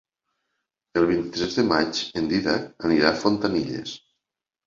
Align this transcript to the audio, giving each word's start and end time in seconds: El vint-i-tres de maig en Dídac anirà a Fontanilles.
El 1.01 1.05
vint-i-tres 1.09 1.57
de 1.59 1.65
maig 1.71 2.01
en 2.21 2.31
Dídac 2.31 2.87
anirà 2.89 3.11
a 3.13 3.19
Fontanilles. 3.25 3.93